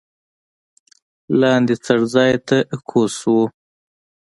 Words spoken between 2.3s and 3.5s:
ته کوز شوو.